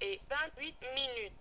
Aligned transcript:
et 0.00 0.20
28 0.30 0.74
minutes. 0.94 1.32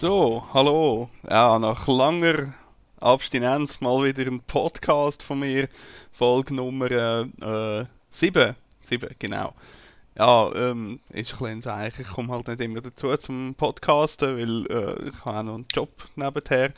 So, 0.00 0.46
hallo. 0.54 1.10
Ja, 1.28 1.58
nach 1.58 1.86
langer 1.86 2.54
Abstinenz 3.00 3.82
mal 3.82 4.02
wieder 4.02 4.30
ein 4.30 4.40
Podcast 4.40 5.22
von 5.22 5.40
mir. 5.40 5.68
Folge 6.10 6.54
Nummer 6.54 6.90
äh, 6.90 7.84
7. 8.08 8.56
7, 8.80 9.14
genau. 9.18 9.52
Ja, 10.16 10.50
ähm, 10.54 11.00
ist 11.10 11.34
ein 11.34 11.38
bisschen 11.38 11.60
Zeichen. 11.60 12.00
Ich 12.00 12.08
komme 12.08 12.32
halt 12.32 12.48
nicht 12.48 12.62
immer 12.62 12.80
dazu 12.80 13.14
zum 13.18 13.54
Podcasten, 13.54 14.38
weil 14.38 14.66
äh, 14.74 15.10
ich 15.10 15.24
habe 15.26 15.38
auch 15.38 15.42
noch 15.42 15.54
einen 15.56 15.66
Job 15.70 15.90
nebenher. 16.16 16.72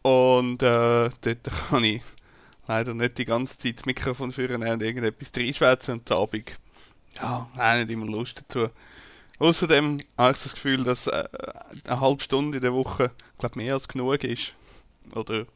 Und 0.00 0.62
äh, 0.62 1.10
dort 1.20 1.44
kann 1.68 1.84
ich 1.84 2.00
leider 2.66 2.94
nicht 2.94 3.18
die 3.18 3.26
ganze 3.26 3.58
Zeit 3.58 3.80
das 3.80 3.84
Mikrofon 3.84 4.32
führen 4.32 4.66
und 4.66 4.82
irgendetwas 4.82 5.32
reinschwätzen 5.36 5.98
und 5.98 6.10
am 6.10 6.22
Abend 6.22 6.50
ja, 7.16 7.46
auch 7.54 7.74
nicht 7.74 7.90
immer 7.90 8.06
Lust 8.06 8.42
dazu. 8.48 8.70
Außerdem 9.38 9.98
habe 10.16 10.32
ich 10.32 10.42
das 10.42 10.54
Gefühl, 10.54 10.84
dass 10.84 11.06
äh, 11.06 11.24
eine 11.84 12.00
halbe 12.00 12.22
Stunde 12.22 12.58
in 12.58 12.62
der 12.62 12.72
Woche 12.72 13.10
glaub, 13.38 13.56
mehr 13.56 13.74
als 13.74 13.88
genug 13.88 14.24
ist. 14.24 14.54
Oder 15.14 15.46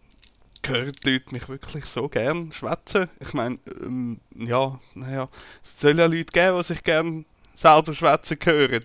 hören 0.66 0.92
die 1.04 1.10
Leute 1.10 1.32
mich 1.32 1.48
wirklich 1.48 1.86
so 1.86 2.08
gern 2.08 2.52
schwätzen? 2.52 3.08
Ich 3.20 3.32
meine, 3.32 3.58
ähm, 3.82 4.20
ja, 4.36 4.78
naja, 4.94 5.28
es 5.64 5.80
soll 5.80 5.98
ja 5.98 6.06
Leute 6.06 6.24
geben, 6.24 6.58
die 6.58 6.64
sich 6.64 6.82
gern 6.82 7.24
selber 7.54 7.94
schwätzen 7.94 8.38
hören. 8.44 8.84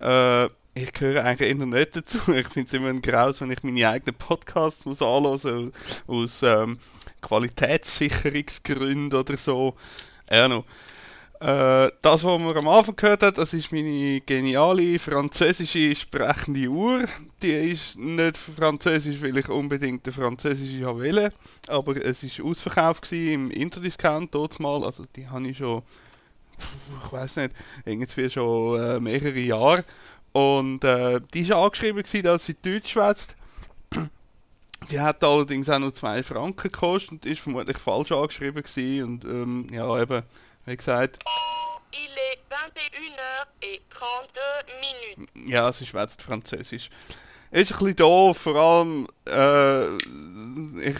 Äh, 0.00 0.48
ich 0.74 0.92
gehöre 0.92 1.24
eigentlich 1.24 1.48
eher 1.48 1.66
nicht 1.66 1.96
dazu. 1.96 2.18
Ich 2.28 2.48
finde 2.48 2.68
es 2.68 2.72
immer 2.74 2.88
ein 2.88 3.02
Graus, 3.02 3.40
wenn 3.40 3.50
ich 3.50 3.62
meine 3.62 3.88
eigenen 3.88 4.14
Podcasts 4.14 4.84
muss 4.84 5.02
anhören 5.02 5.72
aus 6.06 6.42
ähm, 6.42 6.78
Qualitätssicherungsgründen 7.22 9.18
oder 9.18 9.36
so. 9.36 9.74
Ja, 10.30 10.48
no. 10.48 10.64
Äh, 11.40 11.90
das, 12.00 12.24
was 12.24 12.40
man 12.40 12.56
am 12.56 12.68
Anfang 12.68 12.96
gehört 12.96 13.22
hat, 13.22 13.36
das 13.36 13.52
ist 13.52 13.70
meine 13.70 14.20
geniale 14.22 14.98
französische 14.98 15.94
sprechende 15.94 16.68
Uhr. 16.68 17.04
Die 17.42 17.50
ist 17.50 17.98
nicht 17.98 18.38
französisch, 18.38 19.20
weil 19.20 19.36
ich 19.36 19.48
unbedingt 19.48 20.06
eine 20.06 20.14
französische 20.14 20.86
wollte, 20.86 21.32
aber 21.68 21.96
es 21.96 22.22
war 22.22 22.46
ausverkauft 22.46 23.12
im 23.12 23.50
Interdiscount 23.50 24.34
mal. 24.60 24.82
Also 24.84 25.04
die 25.14 25.28
habe 25.28 25.48
ich 25.48 25.58
schon, 25.58 25.82
ich 27.04 27.12
weiß 27.12 27.36
nicht, 27.36 27.52
irgendwie 27.84 28.30
schon 28.30 28.80
äh, 28.80 29.00
mehrere 29.00 29.40
Jahre. 29.40 29.84
Und 30.32 30.84
äh, 30.84 31.20
die 31.34 31.48
war 31.50 31.64
angeschrieben, 31.64 32.02
gewesen, 32.02 32.24
dass 32.24 32.46
sie 32.46 32.54
Deutsch 32.54 32.92
schwätzt. 32.92 33.36
Die 34.90 35.00
hat 35.00 35.24
allerdings 35.24 35.70
auch 35.70 35.78
nur 35.78 35.94
2 35.94 36.22
Franken 36.22 36.70
gekostet 36.70 37.10
und 37.10 37.26
ist 37.26 37.40
vermutlich 37.40 37.78
falsch 37.78 38.12
angeschrieben 38.12 38.62
gewesen. 38.62 39.04
Und 39.04 39.24
ähm, 39.24 39.66
ja, 39.72 40.02
eben 40.02 40.22
wie 40.66 40.76
gesagt. 40.76 41.18
Il 41.92 41.98
est 41.98 42.40
21h 42.50 43.46
et 43.62 43.82
32 43.90 44.66
minutes. 44.80 45.48
Ja, 45.48 45.72
sie 45.72 45.86
schwätzt 45.86 46.22
Französisch. 46.22 46.90
ist 47.50 47.72
ein 47.72 47.78
bisschen 47.78 47.96
doof, 47.96 48.36
vor 48.36 48.56
allem, 48.56 49.06
äh, 49.28 49.86
ich, 50.90 50.98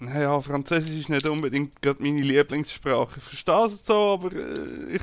naja, 0.00 0.40
Französisch 0.40 1.00
ist 1.00 1.08
nicht 1.08 1.26
unbedingt 1.26 1.80
gerade 1.80 2.02
meine 2.02 2.20
Lieblingssprache. 2.20 3.18
Ich 3.18 3.24
verstehe 3.24 3.66
es 3.66 3.86
so, 3.86 4.12
aber 4.14 4.32
äh, 4.32 4.96
ich 4.96 5.02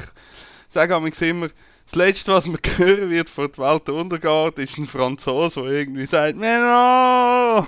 sage 0.69 0.93
immer, 1.21 1.47
das 1.85 1.95
Letzte, 1.95 2.33
was 2.33 2.47
man 2.47 2.57
hören 2.77 3.11
wird, 3.11 3.29
vor 3.29 3.47
der 3.47 3.63
Welt 3.63 3.87
untergeht, 3.89 4.57
ist 4.57 4.77
ein 4.77 4.87
Franzose, 4.87 5.61
der 5.61 5.71
irgendwie 5.71 6.07
sagt, 6.07 6.35
Menno! 6.35 7.67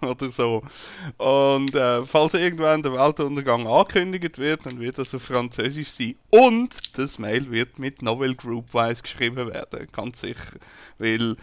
oder 0.02 0.30
so. 0.30 0.62
Und 1.18 1.74
äh, 1.74 2.04
falls 2.04 2.32
irgendwann 2.34 2.82
der 2.82 2.92
Weltuntergang 2.92 3.66
angekündigt 3.66 4.38
wird, 4.38 4.66
dann 4.66 4.78
wird 4.78 4.98
das 4.98 5.12
auf 5.14 5.22
Französisch 5.22 5.90
sein. 5.90 6.14
Und 6.30 6.96
das 6.96 7.18
Mail 7.18 7.50
wird 7.50 7.80
mit 7.80 8.02
Novel 8.02 8.36
Groupwise 8.36 9.02
geschrieben 9.02 9.52
werden, 9.52 9.88
ganz 9.92 10.20
sicher. 10.20 10.52
Weil 10.98 11.34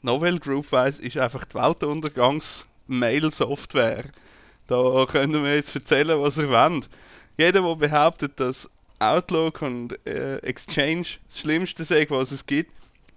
Novel 0.00 0.38
Groupwise 0.38 1.02
ist 1.02 1.18
einfach 1.18 1.44
die 1.44 1.56
Weltuntergangs-Mail-Software. 1.56 4.04
Da 4.66 5.04
können 5.06 5.44
wir 5.44 5.54
jetzt 5.54 5.74
erzählen, 5.74 6.18
was 6.20 6.38
ihr 6.38 6.48
wollt. 6.48 6.88
Jeder, 7.36 7.60
der 7.60 7.76
behauptet, 7.76 8.40
dass 8.40 8.70
Outlook 8.98 9.62
und 9.62 10.06
äh, 10.06 10.38
Exchange 10.38 11.06
das 11.28 11.40
Schlimmste 11.40 11.84
sei, 11.84 12.06
was 12.08 12.32
es 12.32 12.46
gibt, 12.46 12.72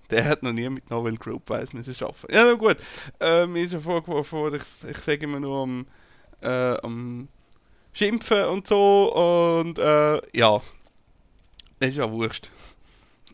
der 0.10 0.26
hat 0.26 0.44
noch 0.44 0.54
nie 0.54 0.70
mit 0.70 0.90
Novel 0.90 1.18
Groupwise 1.18 1.76
müssen 1.76 1.96
arbeiten. 2.04 2.34
Ja, 2.34 2.44
na 2.44 2.54
gut. 2.54 2.78
Äh, 3.20 3.46
mir 3.46 3.64
ist 3.64 3.74
ja 3.74 3.80
vorgeworfen 3.80 4.56
ich, 4.56 4.90
ich 4.90 4.98
sage 4.98 5.24
immer 5.24 5.40
nur 5.40 5.64
am, 5.64 5.86
äh, 6.42 6.78
am 6.81 7.28
Schimpfen 7.94 8.46
und 8.46 8.68
so 8.68 9.14
und 9.62 9.78
äh, 9.78 10.22
ja, 10.38 10.62
das 11.80 11.90
ist 11.90 11.98
ja 11.98 12.12
wurscht. 12.12 12.50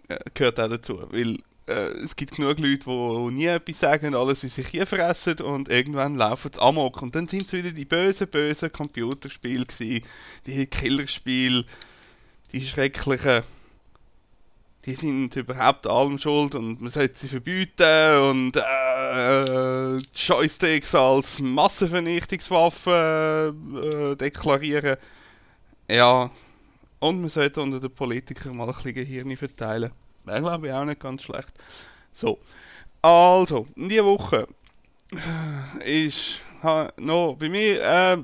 Äh, 0.08 0.20
gehört 0.34 0.60
auch 0.60 0.70
dazu, 0.70 1.02
weil 1.12 1.40
äh, 1.68 1.90
es 2.04 2.16
gibt 2.16 2.36
genug 2.36 2.60
Leute, 2.60 2.86
die 2.86 3.34
nie 3.34 3.46
etwas 3.46 3.80
sagen, 3.80 4.14
alles 4.14 4.44
in 4.44 4.50
sich 4.50 4.68
hier 4.68 4.86
fressen 4.86 5.40
und 5.42 5.70
irgendwann 5.70 6.16
laufen 6.16 6.52
sie 6.54 6.62
amok 6.62 7.02
und 7.02 7.16
dann 7.16 7.28
sind 7.28 7.48
es 7.48 7.54
wieder 7.54 7.72
die 7.72 7.86
bösen, 7.86 8.28
bösen 8.28 8.72
Computerspiele 8.72 9.66
gewesen, 9.66 10.06
die 10.46 10.66
Killerspiele, 10.68 11.66
die 12.56 12.66
schrecklichen, 12.66 13.44
die 14.86 14.94
sind 14.94 15.36
überhaupt 15.36 15.86
allem 15.88 16.18
schuld 16.18 16.56
und 16.56 16.82
man 16.82 16.90
sollte 16.90 17.20
sie 17.20 17.28
verbieten 17.28 18.22
und 18.22 18.56
äh, 18.56 19.98
Joysticks 20.16 20.96
als 20.96 21.40
Massenvernichtungswaffe 21.40 23.54
äh, 23.84 24.16
deklarieren. 24.16 24.96
Ja, 25.90 26.32
und 27.00 27.20
man 27.20 27.30
sollte 27.30 27.62
unter 27.62 27.82
den 27.82 27.92
Politikern 27.92 28.56
mal 28.56 28.70
ein 28.70 28.74
bisschen 28.74 28.94
Gehirn 28.94 29.36
verteilen. 29.36 29.92
Wäre 30.24 30.40
glaube 30.40 30.68
ich 30.68 30.74
auch 30.74 30.86
nicht 30.86 31.02
ganz 31.02 31.24
schlecht. 31.24 31.52
So, 32.14 32.40
also, 33.02 33.68
in 33.76 33.90
dieser 33.90 34.06
Woche 34.06 34.48
ist 35.84 36.40
noch 36.96 37.36
bei 37.38 37.50
mir 37.50 37.84
äh, 37.84 38.16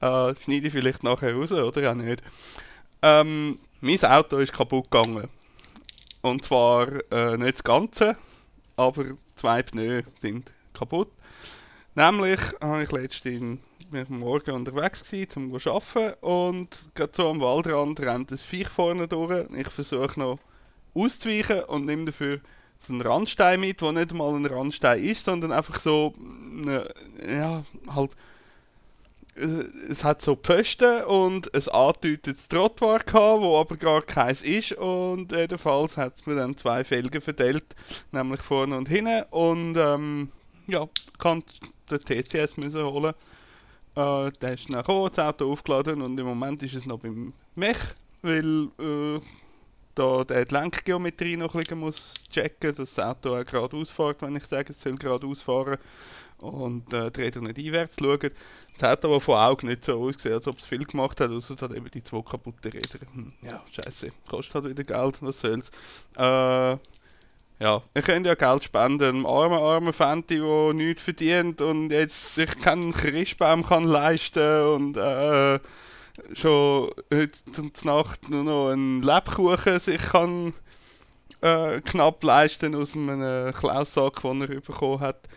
äh, 0.00 0.34
schneide 0.44 0.66
ich 0.66 0.72
vielleicht 0.72 1.02
nachher 1.02 1.34
raus, 1.34 1.52
oder 1.52 1.90
auch 1.90 1.94
nicht. 1.94 2.22
Ähm, 3.02 3.58
mein 3.80 4.04
Auto 4.04 4.38
ist 4.38 4.52
kaputt 4.52 4.90
gegangen. 4.90 5.28
Und 6.22 6.44
zwar 6.44 6.88
äh, 7.12 7.36
nicht 7.36 7.54
das 7.54 7.64
Ganze, 7.64 8.16
aber 8.76 9.04
zwei 9.36 9.62
Pneu 9.62 10.02
sind 10.20 10.50
kaputt. 10.72 11.10
Nämlich 11.94 12.40
habe 12.60 12.82
ich 12.82 12.90
letztens 12.90 13.60
Morgen 14.08 14.50
unterwegs 14.50 15.04
gewesen, 15.04 15.52
um 15.52 15.60
zu 15.60 15.72
arbeiten 15.72 16.14
und 16.24 16.68
gerade 16.94 17.12
so 17.14 17.28
am 17.28 17.40
Waldrand 17.40 18.00
rennt 18.00 18.32
ein 18.32 18.38
Viech 18.38 18.68
vorne 18.68 19.06
durch. 19.06 19.46
Ich 19.54 19.68
versuche 19.68 20.18
noch 20.18 20.38
auszuweichen 20.94 21.64
und 21.64 21.86
nehme 21.86 22.06
dafür 22.06 22.40
so 22.80 22.92
einen 22.92 23.02
Randstein 23.02 23.60
mit, 23.60 23.80
der 23.80 23.92
nicht 23.92 24.14
mal 24.14 24.34
ein 24.34 24.46
Randstein 24.46 25.04
ist, 25.04 25.24
sondern 25.24 25.52
einfach 25.52 25.78
so, 25.78 26.12
ne, 26.18 26.88
ja, 27.28 27.64
halt 27.94 28.10
es 29.36 30.04
hat 30.04 30.22
so 30.22 30.36
Pfosten 30.36 31.02
und 31.04 31.52
ein 31.54 31.68
angedeutetes 31.68 32.48
Trottoir 32.48 33.00
gehabt, 33.00 33.42
wo 33.42 33.58
aber 33.58 33.76
gar 33.76 34.02
keins 34.02 34.42
ist 34.42 34.72
und 34.72 35.32
jedenfalls 35.32 35.96
hat 35.96 36.14
es 36.16 36.26
mir 36.26 36.36
dann 36.36 36.56
zwei 36.56 36.84
Felgen 36.84 37.20
verteilt, 37.20 37.64
nämlich 38.12 38.40
vorne 38.40 38.76
und 38.76 38.88
hinten 38.88 39.24
und 39.30 39.76
ähm, 39.76 40.28
ja, 40.66 40.88
kann 41.18 41.42
den 41.90 41.98
TCS 41.98 42.56
müssen 42.56 42.84
holen. 42.84 43.14
Äh, 43.96 44.30
der 44.40 44.54
ist 44.54 44.68
dann 44.72 44.78
gekommen, 44.78 45.10
das 45.14 45.24
Auto 45.24 45.50
aufgeladen 45.52 46.02
und 46.02 46.18
im 46.18 46.26
Moment 46.26 46.62
ist 46.62 46.74
es 46.74 46.86
noch 46.86 47.00
beim 47.00 47.32
Mech, 47.56 47.78
weil 48.22 48.68
äh, 48.78 49.20
da 49.96 50.24
der 50.24 50.44
die 50.44 50.54
Lenkgeometrie 50.54 51.36
noch 51.36 51.54
ein 51.54 51.60
bisschen 51.60 51.78
muss 51.78 52.14
checken, 52.30 52.74
dass 52.74 52.94
das 52.94 53.04
Auto 53.04 53.36
auch 53.36 53.44
geradeaus 53.44 53.90
fährt, 53.90 54.22
wenn 54.22 54.36
ich 54.36 54.46
sage, 54.46 54.72
es 54.72 54.80
soll 54.80 54.96
geradeaus 54.96 55.42
fahren 55.42 55.78
und 56.38 56.92
äh, 56.92 56.96
Räder 56.96 57.40
nicht 57.40 57.58
einwärts 57.58 57.96
schauen. 57.98 58.30
Es 58.76 58.82
hat 58.82 59.04
aber 59.04 59.20
von 59.20 59.36
Augen 59.36 59.68
nicht 59.68 59.84
so 59.84 60.00
ausgesehen, 60.00 60.34
als 60.34 60.48
ob 60.48 60.58
es 60.58 60.66
viel 60.66 60.84
gemacht 60.84 61.20
hat, 61.20 61.30
außer 61.30 61.56
hat 61.60 61.72
eben 61.72 61.90
die 61.90 62.02
zwei 62.02 62.22
kaputten 62.22 62.72
Räder. 62.72 63.06
Hm, 63.12 63.32
ja, 63.42 63.62
scheiße, 63.70 64.10
kostet 64.28 64.54
halt 64.54 64.68
wieder 64.68 64.84
Geld, 64.84 65.18
was 65.20 65.40
soll's. 65.40 65.70
Äh, 66.16 66.76
ja, 67.60 67.82
ihr 67.94 68.02
könnt 68.02 68.26
ja 68.26 68.34
Geld 68.34 68.64
spenden, 68.64 69.04
einem 69.04 69.26
armen, 69.26 69.58
armen 69.58 69.92
Fenty, 69.92 70.38
der 70.38 70.72
nichts 70.74 71.02
verdient 71.02 71.60
und 71.60 71.90
jetzt 71.90 72.34
sich 72.34 72.60
keinen 72.60 72.92
Christbaum 72.92 73.64
kann 73.64 73.84
leisten 73.84 74.66
und 74.66 74.96
äh, 74.96 75.60
schon 76.34 76.90
heute 77.12 77.44
zum 77.52 77.72
Nacht 77.84 78.28
nur 78.28 78.44
noch 78.44 78.70
einen 78.70 79.02
Lebkuchen 79.02 79.78
sich 79.78 80.02
kann 80.02 80.52
äh, 81.42 81.80
knapp 81.80 82.24
leisten 82.24 82.74
aus 82.74 82.96
einem 82.96 83.52
Klaussack, 83.52 84.22
den 84.22 84.42
er 84.42 84.48
bekommen 84.48 85.00
hat. 85.00 85.28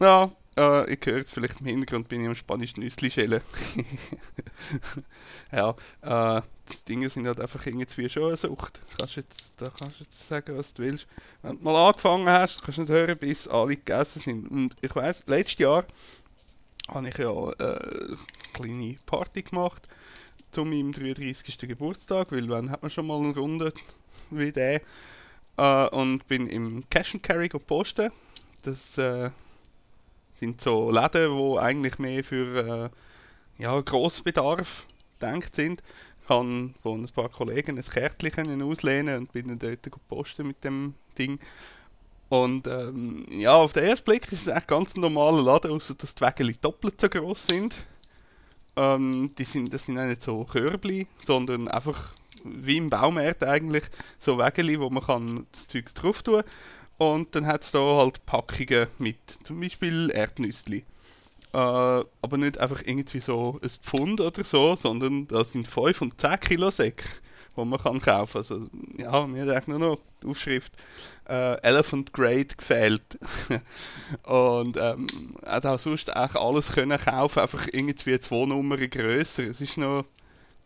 Ja, 0.00 0.30
äh, 0.56 0.92
ich 0.92 1.04
höre 1.06 1.18
jetzt 1.18 1.32
vielleicht 1.32 1.60
im 1.60 1.66
Hintergrund, 1.66 2.08
bin 2.08 2.22
ich 2.22 2.28
am 2.28 2.34
spanischen 2.34 2.80
Nüssli 2.80 3.10
schälen. 3.10 3.40
ja, 5.52 5.70
äh, 6.02 6.42
das 6.66 6.84
Dinge 6.84 7.08
sind 7.10 7.26
halt 7.26 7.40
einfach 7.40 7.64
irgendwie 7.66 8.08
schon 8.08 8.24
eine 8.24 8.36
Sucht. 8.36 8.80
Kannst 8.98 9.16
jetzt, 9.16 9.52
da 9.58 9.66
kannst 9.66 10.00
du 10.00 10.04
jetzt 10.04 10.28
sagen, 10.28 10.56
was 10.56 10.72
du 10.74 10.82
willst. 10.82 11.06
Wenn 11.42 11.58
du 11.58 11.64
mal 11.64 11.88
angefangen 11.88 12.28
hast, 12.28 12.62
kannst 12.62 12.78
du 12.78 12.82
nicht 12.82 12.90
hören, 12.90 13.18
bis 13.18 13.46
alle 13.46 13.76
gegessen 13.76 14.20
sind. 14.20 14.50
Und 14.50 14.74
ich 14.80 14.94
weiß, 14.94 15.24
letztes 15.26 15.58
Jahr 15.58 15.84
habe 16.88 17.08
ich 17.08 17.18
ja 17.18 17.50
äh, 17.52 17.54
eine 17.54 18.18
kleine 18.52 18.96
Party 19.06 19.42
gemacht 19.42 19.86
zu 20.50 20.64
meinem 20.64 20.92
33. 20.92 21.58
Geburtstag, 21.58 22.32
weil 22.32 22.48
wann 22.48 22.70
hat 22.70 22.82
man 22.82 22.90
schon 22.90 23.06
mal 23.06 23.18
eine 23.18 23.34
Runde 23.34 23.72
wie 24.30 24.52
der. 24.52 24.80
Äh, 25.56 25.88
und 25.88 26.26
bin 26.26 26.48
im 26.48 26.88
Cash 26.90 27.14
and 27.14 27.22
Carry 27.22 27.48
posten. 27.48 28.10
Das 28.62 28.96
äh, 28.98 29.30
sind 30.38 30.60
so 30.60 30.90
Läden, 30.90 31.36
die 31.36 31.58
eigentlich 31.58 31.98
mehr 31.98 32.24
für 32.24 32.90
äh, 33.58 33.62
ja, 33.62 33.80
Grossbedarf 33.80 34.86
gedacht 35.18 35.54
sind. 35.54 35.82
Ich 36.20 36.28
kann 36.28 36.74
von 36.82 37.02
ein 37.02 37.08
paar 37.10 37.28
Kollegen 37.28 37.78
ein 37.78 37.84
Kärtchen 37.84 38.62
auslehnen 38.62 39.18
und 39.18 39.32
bin 39.32 39.48
dann 39.48 39.58
dort 39.58 40.08
posten 40.08 40.46
mit 40.46 40.64
dem 40.64 40.94
Ding. 41.18 41.38
Und 42.28 42.66
ähm, 42.66 43.26
ja, 43.30 43.54
auf 43.54 43.74
den 43.74 43.84
ersten 43.84 44.04
Blick 44.06 44.32
ist 44.32 44.42
es 44.42 44.48
eigentlich 44.48 44.66
ganz 44.66 44.96
ein 44.96 45.00
normaler 45.00 45.42
Laden, 45.42 45.70
außer 45.70 45.94
dass 45.94 46.14
die 46.14 46.22
Wägel 46.22 46.52
doppelt 46.60 47.00
so 47.00 47.08
groß 47.08 47.46
sind. 47.46 47.76
Ähm, 48.76 49.34
die 49.38 49.44
sind. 49.44 49.72
Das 49.72 49.84
sind 49.84 49.98
auch 49.98 50.06
nicht 50.06 50.22
so 50.22 50.44
Körbli, 50.44 51.06
sondern 51.24 51.68
einfach 51.68 52.12
wie 52.44 52.76
im 52.76 52.90
Baumarkt 52.90 53.44
eigentlich 53.44 53.84
so 54.18 54.38
Wägeli, 54.38 54.80
wo 54.80 54.90
man 54.90 55.04
kann 55.04 55.46
das 55.52 55.68
Zeug 55.68 55.94
drauf 55.94 56.22
tun 56.22 56.42
kann. 56.42 56.50
Und 56.98 57.34
dann 57.34 57.46
hat 57.46 57.62
es 57.64 57.72
da 57.72 57.80
halt 57.80 58.24
Packungen 58.26 58.86
mit, 58.98 59.16
zum 59.42 59.60
Beispiel 59.60 60.10
Erdnüssli. 60.10 60.84
Äh, 61.52 61.56
aber 61.56 62.36
nicht 62.36 62.58
einfach 62.58 62.82
irgendwie 62.84 63.20
so 63.20 63.60
ein 63.62 63.70
Pfund 63.70 64.20
oder 64.20 64.44
so, 64.44 64.76
sondern 64.76 65.28
da 65.28 65.44
sind 65.44 65.68
5 65.68 66.02
und 66.02 66.20
10 66.20 66.40
Kilo 66.40 66.70
Säcke, 66.70 67.04
die 67.56 67.64
man 67.64 67.80
kann 67.80 68.00
kaufen 68.00 68.38
Also 68.38 68.68
ja, 68.96 69.26
mir 69.26 69.42
hat 69.42 69.50
eigentlich 69.50 69.66
nur 69.68 69.78
noch 69.78 69.98
die 70.22 70.26
Aufschrift 70.26 70.72
äh, 71.28 71.60
Elephant 71.62 72.12
Grade 72.12 72.46
gefehlt. 72.56 73.18
und 74.24 74.76
ähm, 74.76 75.06
hat 75.46 75.66
auch 75.66 75.78
sonst 75.78 76.14
eigentlich 76.14 76.40
alles 76.40 76.72
können 76.72 76.98
kaufen, 76.98 77.40
einfach 77.40 77.68
irgendwie 77.70 78.18
zwei 78.18 78.46
Nummern 78.46 78.90
grösser. 78.90 79.44
Es 79.44 79.60
ist 79.60 79.76
noch 79.76 80.04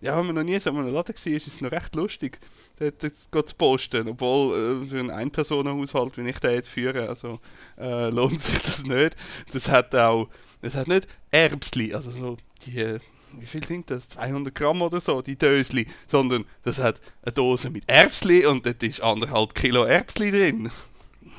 ja, 0.00 0.16
wenn 0.16 0.26
man 0.26 0.36
noch 0.36 0.42
nie 0.44 0.58
so 0.60 0.70
in 0.70 0.76
einem 0.76 0.92
Laden 0.92 1.14
war, 1.14 1.32
ist 1.32 1.46
es 1.46 1.60
noch 1.60 1.72
recht 1.72 1.94
lustig, 1.94 2.38
dort 2.78 3.48
zu 3.48 3.54
posten. 3.56 4.08
Obwohl, 4.08 4.82
äh, 4.84 4.86
für 4.86 4.98
einen 5.00 5.10
Ein-Personen-Haushalt, 5.10 6.16
wie 6.16 6.28
ich 6.28 6.38
den 6.38 6.52
jetzt 6.52 6.68
führe, 6.68 7.08
also 7.08 7.40
äh, 7.78 8.08
lohnt 8.10 8.42
sich 8.42 8.60
das 8.60 8.84
nicht. 8.84 9.16
Das 9.52 9.68
hat 9.68 9.94
auch, 9.94 10.28
das 10.62 10.74
hat 10.74 10.88
nicht 10.88 11.08
Erbsli, 11.30 11.94
also 11.94 12.10
so 12.10 12.36
die, 12.64 12.98
wie 13.32 13.46
viel 13.46 13.64
sind 13.64 13.90
das? 13.90 14.08
200 14.10 14.54
Gramm 14.54 14.82
oder 14.82 15.00
so, 15.00 15.22
die 15.22 15.36
Dösli, 15.36 15.86
sondern 16.06 16.44
das 16.62 16.78
hat 16.78 17.00
eine 17.22 17.32
Dose 17.32 17.70
mit 17.70 17.84
Erbsli 17.88 18.46
und 18.46 18.66
dort 18.66 18.82
ist 18.82 19.00
anderthalb 19.00 19.54
Kilo 19.54 19.84
Erbsli 19.84 20.30
drin. 20.30 20.70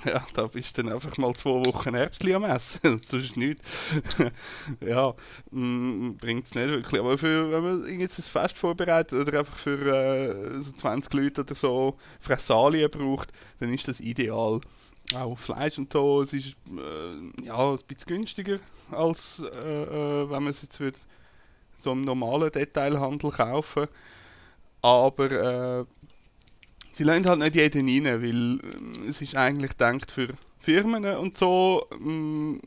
Ja, 0.05 0.25
da 0.33 0.47
bist 0.47 0.77
du 0.77 0.83
dann 0.83 0.93
einfach 0.93 1.17
mal 1.17 1.33
zwei 1.33 1.65
Wochen 1.65 1.93
Herbstli 1.93 2.33
am 2.33 2.43
Essen, 2.43 3.01
sonst 3.09 3.37
nichts. 3.37 3.63
ja, 4.81 5.13
bringt 5.51 6.45
es 6.45 6.55
nicht 6.55 6.69
wirklich. 6.69 6.99
Aber 6.99 7.17
für, 7.17 7.51
wenn 7.51 7.63
man 7.63 7.99
jetzt 7.99 8.19
ein 8.19 8.23
Fest 8.23 8.57
vorbereitet 8.57 9.19
oder 9.19 9.39
einfach 9.39 9.57
für 9.57 9.79
äh, 9.87 10.59
so 10.59 10.71
20 10.71 11.13
Leute 11.13 11.41
oder 11.41 11.55
so 11.55 11.97
Fressalien 12.19 12.89
braucht, 12.89 13.31
dann 13.59 13.73
ist 13.73 13.87
das 13.87 13.99
ideal. 13.99 14.61
Auch 15.15 15.39
Fleisch 15.39 15.77
und 15.79 15.91
so, 15.91 16.21
es 16.21 16.33
ist 16.33 16.55
äh, 16.69 17.45
ja, 17.45 17.71
ein 17.71 17.79
bisschen 17.87 18.05
günstiger, 18.07 18.59
als 18.91 19.39
äh, 19.39 19.83
äh 19.83 20.29
wenn 20.29 20.43
man 20.43 20.51
es 20.51 20.61
jetzt 20.61 20.79
so 21.79 21.91
im 21.91 22.03
normalen 22.03 22.51
Detailhandel 22.51 23.31
kaufen. 23.31 23.87
Aber 24.81 25.31
äh, 25.31 25.85
sie 26.99 27.05
lassen 27.05 27.29
halt 27.29 27.39
nicht 27.39 27.55
jeden 27.55 27.87
rein, 27.87 28.21
weil 28.21 28.59
äh, 28.59 29.09
es 29.09 29.21
ist 29.21 29.35
eigentlich 29.37 29.71
gedacht 29.71 30.11
für 30.11 30.27
Firmen 30.59 31.05
und 31.15 31.37
so, 31.37 31.87
äh, 31.91 31.95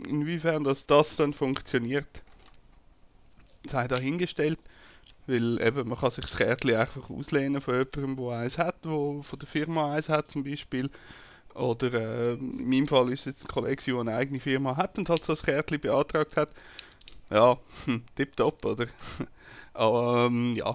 inwiefern 0.09 0.65
das, 0.65 0.87
das 0.87 1.17
dann 1.17 1.35
funktioniert, 1.35 2.23
sei 3.71 3.87
dahingestellt. 3.87 4.59
Weil 5.27 5.61
eben, 5.61 5.87
man 5.87 5.99
kann 5.99 6.11
sich 6.11 6.25
das 6.25 6.37
Kärtchen 6.37 6.75
einfach 6.75 7.09
auslehnen 7.11 7.61
von 7.61 7.75
jemandem, 7.75 8.17
der 8.17 8.39
eins 8.39 8.59
hat, 8.59 8.77
wo 8.83 9.23
von 9.23 9.39
der 9.39 9.47
Firma 9.47 9.95
eins 9.95 10.09
hat 10.09 10.31
zum 10.31 10.43
Beispiel. 10.45 10.91
Oder 11.55 11.93
äh, 11.93 12.33
in 12.33 12.69
meinem 12.69 12.89
Fall 12.89 13.13
ist 13.13 13.21
es 13.21 13.27
jetzt 13.27 13.45
ein 13.45 13.49
Kollege, 13.49 13.83
der 13.85 14.01
eine 14.01 14.17
eigene 14.17 14.41
Firma 14.41 14.77
hat 14.77 14.97
und 14.97 15.11
halt 15.11 15.23
so 15.25 15.35
ein 15.35 15.39
Kärtchen 15.39 15.79
beantragt 15.79 16.37
hat. 16.37 16.49
Ja, 17.31 17.59
tipptopp, 18.17 18.65
oder? 18.65 18.87
Aber 19.75 20.27
ähm, 20.27 20.57
ja, 20.57 20.75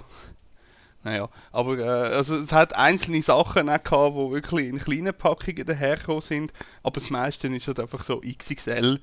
naja, 1.04 1.30
aber 1.52 1.78
äh, 1.78 2.16
also 2.16 2.36
es 2.36 2.52
hat 2.52 2.74
einzelne 2.74 3.22
Sachen 3.22 3.70
auch 3.70 3.84
gehabt, 3.84 4.16
die 4.16 4.32
wirklich 4.32 4.68
in 4.68 4.80
kleinen 4.80 5.14
Packungen 5.14 5.66
dahergekommen 5.66 6.22
sind, 6.22 6.54
aber 6.84 7.00
das 7.00 7.10
meiste 7.10 7.52
war 7.52 7.60
halt 7.60 7.80
einfach 7.80 8.04
so 8.04 8.22
XXL, 8.22 9.00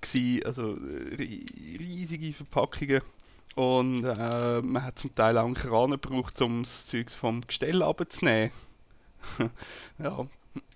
gewesen, 0.00 0.44
also 0.44 0.76
äh, 0.76 1.44
riesige 1.78 2.32
Verpackungen. 2.32 3.02
Und 3.54 4.04
äh, 4.04 4.60
man 4.60 4.82
hat 4.82 4.98
zum 4.98 5.14
Teil 5.14 5.38
auch 5.38 5.46
einen 5.46 5.54
Kran 5.54 5.90
gebraucht, 5.92 6.40
um 6.42 6.62
das 6.62 6.86
Zeug 6.86 7.10
vom 7.10 7.40
Gestell 7.46 7.82
abzunehmen. 7.82 8.50
ja, 9.98 10.26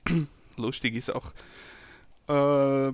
lustige 0.57 1.01
Sache. 1.03 1.31
Äh, 2.27 2.93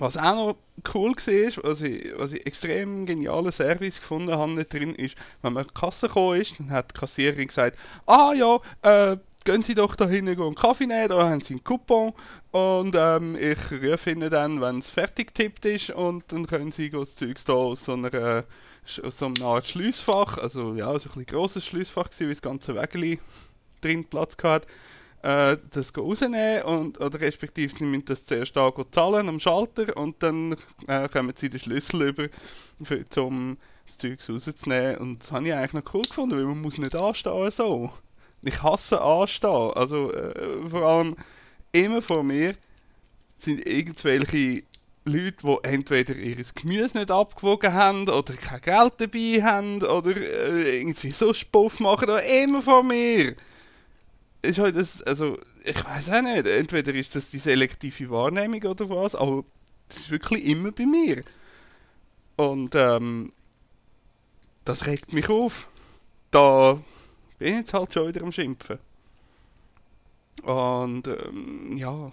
was 0.00 0.16
auch 0.16 0.34
noch 0.34 0.56
cool 0.94 1.12
war, 1.12 1.64
was 1.64 1.80
ich, 1.80 2.12
was 2.16 2.32
ich 2.32 2.46
extrem 2.46 3.06
genialen 3.06 3.52
Service 3.52 3.98
gefunden 3.98 4.32
habe 4.32 4.64
drin, 4.64 4.94
ist, 4.94 5.16
wenn 5.42 5.52
man 5.52 5.64
in 5.64 5.68
die 5.68 5.80
Kasse 5.80 6.08
gekommen 6.08 6.40
ist, 6.40 6.58
dann 6.58 6.70
hat 6.70 6.92
die 6.92 6.98
Kassiererin 6.98 7.48
gesagt, 7.48 7.78
ah 8.06 8.32
ja, 8.34 8.60
äh, 8.82 9.16
gehen 9.44 9.62
Sie 9.62 9.74
doch 9.74 9.94
da 9.94 10.06
hinten 10.06 10.40
einen 10.40 10.54
Kaffee 10.54 10.86
nehmen, 10.86 11.08
da 11.08 11.30
haben 11.30 11.40
Sie 11.40 11.54
einen 11.54 11.64
Coupon. 11.64 12.12
Und 12.50 12.94
ähm, 12.96 13.36
ich 13.36 13.58
rufe 13.70 14.10
Ihnen 14.10 14.30
dann, 14.30 14.60
wenn 14.60 14.80
es 14.80 14.90
fertig 14.90 15.34
getippt 15.34 15.64
ist 15.64 15.90
und 15.90 16.24
dann 16.28 16.46
können 16.46 16.72
Sie 16.72 16.90
das 16.90 17.14
Zeug 17.14 17.36
da 17.46 17.52
aus 17.52 17.84
so 17.84 17.92
einer, 17.92 18.44
aus 19.02 19.18
so 19.18 19.26
einer 19.26 19.42
Art 19.42 19.66
Schliessfach, 19.66 20.38
also 20.38 20.74
ja, 20.74 20.86
so 20.86 20.92
ein 20.92 21.02
bisschen 21.02 21.26
grosses 21.26 21.64
Schliessfach 21.64 22.08
wie 22.18 22.28
das 22.28 22.42
ganze 22.42 22.74
Wägeli 22.74 23.20
drin 23.80 24.04
Platz 24.04 24.36
gehabt 24.36 24.66
äh, 25.22 25.56
das 25.70 25.92
rausnehmen 25.96 26.62
und, 26.62 27.00
oder 27.00 27.20
respektive 27.20 27.74
sie 27.74 27.84
müssen 27.84 28.04
das 28.06 28.26
zuerst 28.26 28.56
da 28.56 28.72
zahlen 28.90 29.28
am 29.28 29.40
Schalter 29.40 29.96
und 29.96 30.22
dann 30.22 30.56
äh, 30.86 31.08
kommen 31.08 31.34
sie 31.36 31.50
den 31.50 31.60
Schlüssel 31.60 32.08
über, 32.08 32.28
für, 32.82 33.04
um 33.22 33.56
das 33.86 33.96
Zeug 33.96 34.18
rauszunehmen. 34.28 34.98
Und 34.98 35.22
das 35.22 35.32
habe 35.32 35.48
ich 35.48 35.54
eigentlich 35.54 35.84
noch 35.84 35.94
cool 35.94 36.02
gefunden, 36.02 36.36
weil 36.36 36.44
man 36.44 36.60
muss 36.60 36.78
nicht 36.78 36.94
anstehen 36.94 37.50
so. 37.50 37.90
Ich 38.42 38.62
hasse 38.62 39.00
anstehen, 39.00 39.72
also 39.74 40.12
äh, 40.12 40.68
vor 40.68 40.82
allem 40.82 41.16
immer 41.72 42.02
vor 42.02 42.22
mir 42.22 42.54
sind 43.38 43.66
irgendwelche 43.66 44.62
Leute, 45.04 45.36
die 45.42 45.58
entweder 45.62 46.16
ihr 46.16 46.36
Gemüse 46.54 46.98
nicht 46.98 47.10
abgewogen 47.10 47.72
haben 47.72 48.08
oder 48.08 48.34
kein 48.34 48.60
Geld 48.60 48.94
dabei 48.98 49.42
haben 49.42 49.82
oder 49.82 50.16
äh, 50.16 50.78
irgendwie 50.78 51.10
so 51.10 51.32
Spuff 51.32 51.80
machen, 51.80 52.08
immer 52.08 52.62
vor 52.62 52.82
mir 52.82 53.34
ist 54.46 54.58
halt 54.58 54.76
das, 54.76 55.02
also 55.02 55.38
ich 55.64 55.84
weiß 55.84 56.10
auch 56.10 56.22
nicht, 56.22 56.46
entweder 56.46 56.94
ist 56.94 57.14
das 57.14 57.28
die 57.30 57.38
selektive 57.38 58.10
Wahrnehmung 58.10 58.62
oder 58.62 58.88
was, 58.88 59.14
aber 59.14 59.44
das 59.88 59.98
ist 59.98 60.10
wirklich 60.10 60.44
immer 60.46 60.72
bei 60.72 60.86
mir. 60.86 61.22
Und 62.36 62.74
ähm, 62.74 63.32
das 64.64 64.86
regt 64.86 65.12
mich 65.12 65.28
auf. 65.28 65.68
Da 66.30 66.78
bin 67.38 67.48
ich 67.48 67.58
jetzt 67.60 67.74
halt 67.74 67.92
schon 67.92 68.08
wieder 68.08 68.22
am 68.22 68.32
Schimpfen. 68.32 68.78
Und 70.42 71.06
ähm, 71.08 71.76
ja, 71.76 72.12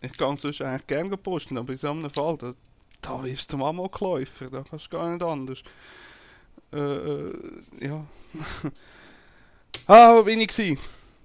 ich 0.00 0.12
kann 0.16 0.36
sonst 0.36 0.62
eigentlich 0.62 0.86
gerne 0.86 1.16
posten, 1.16 1.58
aber 1.58 1.72
in 1.72 1.78
so 1.78 1.90
einem 1.90 2.10
Fall, 2.10 2.36
da, 2.38 2.54
da 3.02 3.24
ist 3.24 3.50
zum 3.50 3.62
Amokläufer, 3.62 4.50
da 4.50 4.64
kannst 4.68 4.86
du 4.86 4.96
gar 4.96 5.10
nicht 5.10 5.22
anders. 5.22 5.58
Äh, 6.72 6.78
äh, 6.78 7.32
ja. 7.80 8.06
ah, 9.86 10.16
wo 10.16 10.22
bin 10.22 10.40
ich 10.40 10.48
gewesen? 10.48 10.78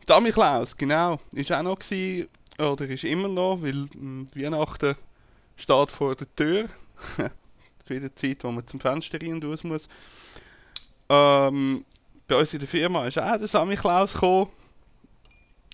Sammy 0.08 0.32
Klaus, 0.32 0.78
genau. 0.78 1.20
Ist 1.34 1.52
auch 1.52 1.64
noch 1.64 1.80
gewesen, 1.80 2.30
oder 2.60 2.88
ist 2.88 3.04
immer 3.04 3.28
noch, 3.28 3.62
weil 3.62 3.88
hm, 3.92 4.28
Weihnachten 4.36 4.96
steht 5.56 5.92
vor 5.92 6.16
der 6.16 6.34
Tür. 6.36 6.68
Für 7.86 8.00
die 8.00 8.14
Zeit, 8.16 8.44
wo 8.44 8.52
man 8.52 8.66
zum 8.68 8.80
Fenster 8.80 9.20
rein 9.22 9.34
und 9.34 9.46
raus 9.46 9.64
muss. 9.64 9.88
Ähm, 11.10 11.86
bei 12.28 12.36
uns 12.36 12.54
in 12.54 12.60
der 12.60 12.68
Firma 12.68 13.06
ist 13.08 13.20
auch 13.20 13.38
der 13.38 13.48
Sammy 13.48 13.76
Klaus 13.76 14.14
gekommen. 14.14 14.50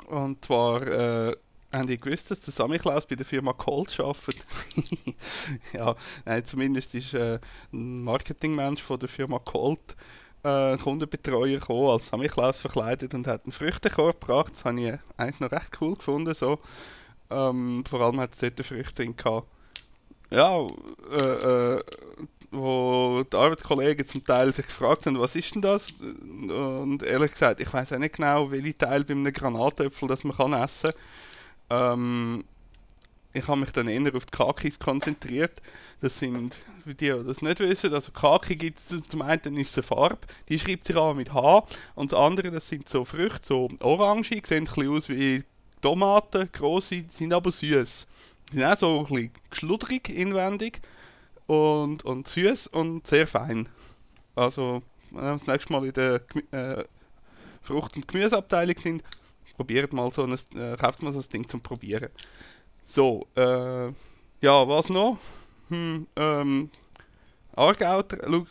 Und 0.07 0.43
zwar 0.43 0.81
äh, 0.81 1.35
haben 1.73 1.88
die 1.88 1.97
gewusst, 1.97 2.31
dass 2.31 2.41
der 2.41 2.53
Sammy 2.53 2.79
Klaus 2.79 3.05
bei 3.05 3.15
der 3.15 3.25
Firma 3.25 3.53
Colt 3.53 3.97
arbeitet. 4.00 4.45
ja, 5.73 5.95
nein, 6.25 6.45
zumindest 6.45 6.95
ist 6.95 7.13
äh, 7.13 7.39
ein 7.71 8.03
Marketingmensch 8.03 8.81
von 8.81 9.00
der 9.00 9.09
Firma 9.09 9.39
Colt 9.39 9.95
äh, 10.43 10.77
Kundenbetreuer 10.77 11.60
gekommen, 11.60 11.89
als 11.89 12.07
Samichlaus 12.07 12.57
verkleidet 12.60 13.13
und 13.13 13.27
hat 13.27 13.43
einen 13.43 13.51
Früchtekorb 13.51 14.21
gebracht. 14.21 14.53
Das 14.53 14.65
habe 14.65 14.81
ich 14.81 14.93
eigentlich 15.17 15.39
noch 15.39 15.51
recht 15.51 15.77
cool 15.81 15.95
gefunden. 15.95 16.33
So. 16.33 16.60
Ähm, 17.29 17.83
vor 17.89 18.01
allem 18.01 18.19
hat 18.19 18.33
es 18.33 18.39
dort 18.39 18.65
Früchte 18.65 19.05
gehabt. 19.07 19.48
Ja, 20.31 20.65
äh, 21.12 21.75
äh, 21.75 21.83
wo 22.51 23.24
die 23.24 23.36
Arbeitskollegen 23.36 24.05
zum 24.07 24.25
Teil 24.25 24.53
sich 24.53 24.65
gefragt 24.65 25.05
haben, 25.05 25.19
was 25.19 25.36
ist 25.36 25.55
denn 25.55 25.62
das? 25.62 25.93
Und 26.01 27.01
ehrlich 27.01 27.31
gesagt, 27.31 27.62
ich 27.62 27.71
weiß 27.71 27.93
auch 27.93 27.98
nicht 27.98 28.15
genau, 28.15 28.51
welche 28.51 28.77
Teil 28.77 29.05
bei 29.05 29.13
einem 29.13 29.31
Granatöpfel 29.31 30.07
das 30.07 30.24
man 30.24 30.36
kann 30.36 30.53
essen 30.53 30.91
kann. 31.69 31.93
Ähm, 32.00 32.43
ich 33.33 33.48
habe 33.48 33.62
mich 33.62 33.71
dann 33.71 33.88
eher 33.88 34.13
auf 34.15 34.25
die 34.25 34.31
Kakis 34.31 34.79
konzentriert. 34.79 35.62
Das 36.01 36.17
sind, 36.17 36.58
für 36.84 36.96
die, 36.96 37.12
die 37.12 37.24
das 37.24 37.43
nicht 37.43 37.60
wissen, 37.60 37.93
also 37.93 38.12
Kaki 38.12 38.55
gibt 38.55 38.79
es 38.79 39.08
zum 39.08 39.22
einen 39.22 39.55
ist 39.58 39.77
eine 39.77 39.84
Farbe, 39.84 40.27
die 40.50 40.58
schreibt 40.58 40.86
sich 40.86 40.96
auch 40.96 41.13
mit 41.13 41.31
H. 41.31 41.63
Und 41.93 42.12
das 42.12 42.20
andere, 42.20 42.50
das 42.50 42.67
sind 42.67 42.89
so 42.89 43.05
Früchte, 43.05 43.39
so 43.43 43.70
orange, 43.81 44.41
sehen 44.43 44.65
ein 44.67 44.74
bisschen 44.74 44.89
aus 44.89 45.10
wie 45.10 45.43
Tomaten, 45.79 46.50
grosse, 46.51 47.05
sind 47.15 47.34
aber 47.34 47.51
süß. 47.51 48.08
Sind 48.51 48.63
auch 48.63 48.77
so 48.77 49.00
ein 49.00 49.05
bisschen 49.05 49.31
schludrig 49.51 50.10
inwendig 50.10 50.81
und, 51.46 52.03
und 52.03 52.27
süß 52.27 52.67
und 52.67 53.05
sehr 53.05 53.27
fein. 53.27 53.70
Also, 54.36 54.81
wenn 55.12 55.24
wir 55.24 55.38
das 55.38 55.48
nächste 55.48 55.72
Mal 55.72 55.86
in 55.86 55.93
der 55.93 56.22
äh, 56.51 56.84
Frucht- 57.62 57.96
und 57.96 58.08
Gemüseabteilung 58.08 58.77
sind, 58.77 59.03
probiert 59.55 59.93
mal 59.93 60.12
so 60.12 60.24
ein, 60.24 60.34
äh, 60.55 60.75
kauft 60.77 61.03
mal 61.03 61.13
so 61.13 61.20
ein 61.20 61.29
Ding 61.31 61.48
zum 61.48 61.62
Probieren. 61.62 62.10
So, 62.86 63.27
äh, 63.36 63.89
ja, 64.41 64.67
was 64.67 64.89
noch? 64.89 65.20
Hm, 65.72 66.06
ähm, 66.18 66.70
Aargau, 67.56 68.04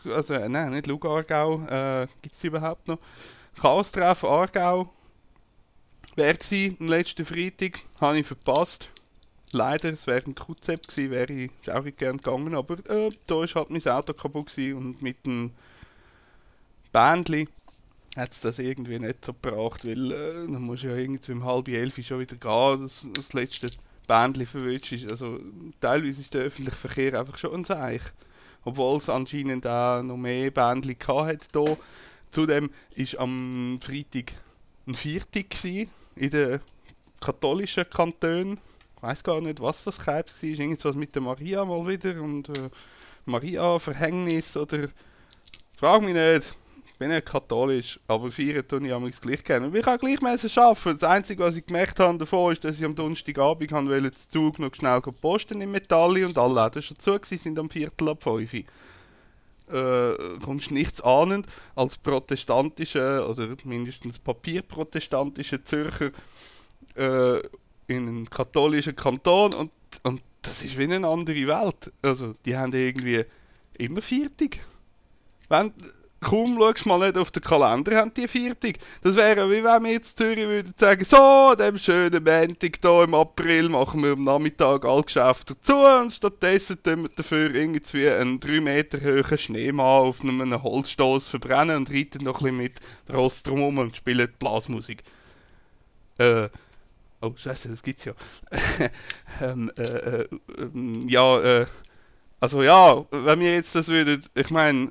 also 0.07 0.33
äh, 0.33 0.49
nein, 0.49 0.73
nicht 0.73 0.87
Lug 0.87 1.05
Aargau, 1.05 1.61
äh, 1.67 2.07
gibt 2.23 2.35
es 2.35 2.45
überhaupt 2.45 2.89
noch? 2.89 2.99
Chaos-Treff 3.61 4.25
Aargau 4.25 4.91
wäre 6.17 6.39
gewesen, 6.39 6.79
am 6.81 6.89
letzten 6.89 7.27
Freitag, 7.27 7.81
habe 8.00 8.19
ich 8.19 8.27
verpasst. 8.27 8.89
Leider, 9.53 9.93
es 9.93 10.07
wäre 10.07 10.23
ein 10.27 10.35
QZ 10.35 10.89
gewesen, 10.89 11.11
wäre 11.11 11.31
ich 11.31 11.50
auch 11.71 11.85
gerne 11.85 12.19
gegangen, 12.19 12.55
aber 12.55 12.79
äh, 12.89 13.11
da 13.27 13.45
ist 13.45 13.55
halt 13.55 13.69
mein 13.69 13.87
Auto 13.87 14.15
kaputt 14.15 14.47
gewesen 14.47 14.79
und 14.79 15.03
mit 15.03 15.27
dem 15.27 15.50
Bändli 16.91 17.49
hat 18.17 18.33
es 18.33 18.41
das 18.41 18.59
irgendwie 18.59 18.99
nicht 18.99 19.27
so 19.27 19.35
gebracht, 19.35 19.85
weil 19.85 20.11
äh, 20.11 20.35
dann 20.35 20.62
muss 20.62 20.83
ja 20.83 20.97
irgendwie 20.97 21.33
um 21.33 21.45
halb 21.45 21.69
elf 21.69 22.03
schon 22.03 22.21
wieder 22.21 22.37
gehen, 22.37 22.83
das, 22.83 23.07
das 23.12 23.35
letzte 23.35 23.71
Bändchen 24.11 24.47
verwünscht 24.47 24.90
ist. 24.90 25.11
Also 25.11 25.38
teilweise 25.81 26.21
ist 26.21 26.35
der 26.35 26.43
öffentliche 26.43 26.76
Verkehr 26.76 27.21
einfach 27.21 27.38
schon 27.38 27.55
ein 27.55 27.64
Seich. 27.64 28.02
Obwohl 28.64 28.99
es 28.99 29.09
anscheinend 29.09 29.67
auch 29.69 30.02
noch 30.02 30.17
mehr 30.17 30.50
Bändchen 30.50 30.97
hat 30.99 31.49
hier. 31.52 31.76
Zudem 32.33 32.71
war 32.97 33.21
am 33.21 33.79
Freitag 33.81 34.33
ein 34.88 34.95
Viertag 34.95 35.64
in 36.17 36.31
den 36.31 36.61
katholischen 37.21 37.88
Kantonen. 37.88 38.59
Ich 38.97 39.02
weiß 39.02 39.23
gar 39.23 39.40
nicht, 39.40 39.61
was 39.61 39.85
das 39.85 39.99
Krebs 39.99 40.43
war. 40.43 40.50
Irgendwas 40.50 40.97
mit 40.97 41.14
der 41.14 41.23
Maria 41.23 41.64
mal 41.64 41.87
wieder 41.87 42.21
und 42.21 42.49
äh, 42.49 42.69
Maria 43.26 43.79
Verhängnis 43.79 44.57
oder 44.57 44.88
frag 45.79 46.02
mich 46.02 46.14
nicht. 46.14 46.57
Bin 47.00 47.09
nicht 47.09 47.25
katholisch, 47.25 47.99
aber 48.09 48.30
feiern 48.30 48.69
tue 48.69 48.87
ich 48.87 48.92
amigs 48.92 49.23
gleich 49.23 49.42
gerne. 49.42 49.66
Und 49.66 49.75
ich 49.75 49.83
kann 49.83 49.99
gleich 49.99 50.21
müssen 50.21 50.61
arbeiten. 50.61 50.99
Das 50.99 51.11
Einzige, 51.11 51.42
was 51.42 51.57
ich 51.57 51.64
gemerkt 51.64 51.99
habe 51.99 52.19
davon, 52.19 52.52
ist, 52.52 52.62
dass 52.62 52.78
ich 52.78 52.85
am 52.85 52.95
Donnerstagabend 52.95 53.73
wollte, 53.73 54.11
den 54.11 54.12
Zug 54.28 54.59
noch 54.59 54.75
schnell 54.75 55.00
posten 55.00 55.62
im 55.62 55.71
Metalli 55.71 56.26
und 56.26 56.37
alle 56.37 56.62
Läden 56.62 56.83
schon 56.83 56.99
zu 56.99 57.12
gewesen, 57.19 57.38
sind 57.38 57.59
am 57.59 57.71
Viertel 57.71 58.11
ab 58.11 58.23
5 58.23 58.52
Uhr. 58.52 58.61
Äh, 59.73 60.38
kommst 60.45 60.71
nichts 60.73 61.00
ahnend 61.00 61.47
als 61.75 61.97
protestantische 61.97 63.26
oder 63.26 63.49
mindestens 63.64 64.19
papierprotestantische 64.19 65.64
Zürcher 65.64 66.11
äh, 66.97 67.38
in 67.87 68.09
einen 68.09 68.28
katholischen 68.28 68.95
Kanton 68.95 69.54
und, 69.54 69.71
und 70.02 70.21
das 70.42 70.62
ist 70.62 70.76
wie 70.76 70.85
eine 70.85 71.07
andere 71.07 71.47
Welt. 71.47 71.92
Also, 72.02 72.35
die 72.45 72.59
haben 72.59 72.75
irgendwie 72.75 73.25
immer 73.78 74.02
Viertig. 74.02 74.61
Wenn, 75.49 75.73
kaum 76.21 76.57
schaust 76.59 76.87
mal 76.87 76.99
nicht 76.99 77.17
auf 77.17 77.31
den 77.31 77.43
Kalender, 77.43 77.97
haben 77.97 78.12
die 78.15 78.29
Viertig. 78.29 78.79
Das 79.03 79.17
wäre 79.17 79.50
wie 79.50 79.65
wenn 79.65 79.85
wir 79.85 79.93
jetzt 79.93 80.19
Zürich 80.19 80.47
würden 80.47 80.75
sagen, 80.79 81.05
so, 81.05 81.55
dem 81.55 81.79
schönen 81.79 82.23
Montag 82.23 82.79
hier 82.83 83.03
im 83.05 83.15
April 83.15 83.69
machen 83.71 84.03
wir 84.03 84.12
am 84.12 84.25
Nachmittag 84.25 84.85
alle 84.85 85.03
Geschäfte 85.03 85.59
zu 85.61 85.77
und 85.77 86.12
stattdessen 86.12 86.83
tun 86.83 87.03
wir 87.05 87.11
dafür 87.11 87.55
irgendwie 87.55 88.09
einen 88.09 88.39
3 88.39 88.61
Meter 88.61 89.00
hohen 89.00 89.39
Schneemann 89.39 89.87
auf 89.87 90.21
einem 90.21 90.62
Holzstoß 90.62 91.29
verbrennen 91.29 91.77
und 91.77 91.91
reiten 91.91 92.25
noch 92.25 92.41
ein 92.41 92.45
bisschen 92.45 92.57
mit 92.59 92.81
Rost 93.12 93.47
drumherum 93.47 93.79
und 93.79 93.97
spielen 93.97 94.29
Blasmusik. 94.39 95.03
Äh, 96.19 96.49
oh 97.23 97.33
scheiße, 97.35 97.71
das 97.71 97.83
gibt's 97.83 98.05
ja. 98.05 98.12
ähm, 99.41 99.71
äh, 99.77 99.83
äh, 99.83 100.29
ähm, 100.59 101.09
ja, 101.09 101.41
äh, 101.41 101.67
also 102.41 102.62
ja, 102.62 103.05
wenn 103.11 103.41
wir 103.41 103.55
jetzt 103.55 103.75
das 103.75 103.89
würden, 103.89 104.25
ich 104.35 104.50
meine, 104.50 104.91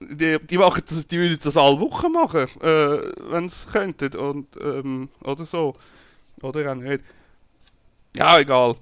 die, 0.00 0.38
die 0.38 0.58
machen 0.58 0.82
das, 0.88 1.06
die 1.06 1.18
würden 1.18 1.38
das 1.42 1.56
alle 1.56 1.78
Wochen 1.80 2.12
machen, 2.12 2.46
äh, 2.60 3.30
wenn 3.30 3.50
sie 3.50 3.66
könnten 3.70 4.16
und 4.16 4.48
ähm, 4.60 5.08
oder 5.22 5.44
so. 5.44 5.74
Oder 6.40 6.72
auch 6.72 6.74
nicht. 6.74 7.04
Ja, 8.16 8.38
egal. 8.38 8.76